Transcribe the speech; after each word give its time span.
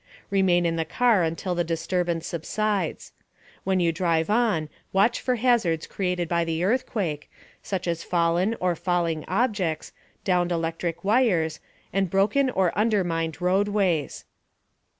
Remain 0.31 0.65
in 0.65 0.77
the 0.77 0.83
car 0.83 1.21
until 1.21 1.53
the 1.53 1.63
disturbance 1.63 2.25
subsides. 2.25 3.11
When 3.63 3.79
you 3.79 3.91
drive 3.91 4.31
on, 4.31 4.67
watch 4.91 5.21
for 5.21 5.35
hazards 5.35 5.85
created 5.85 6.27
by 6.27 6.43
the 6.43 6.63
earthquake, 6.63 7.29
such 7.61 7.87
as 7.87 8.01
fallen 8.03 8.55
or 8.59 8.75
falling 8.75 9.23
objects, 9.27 9.91
downed 10.23 10.51
electric 10.51 11.03
wires, 11.03 11.59
and 11.93 12.09
broken 12.09 12.49
or 12.49 12.75
undermined 12.75 13.39
roadways. 13.41 14.25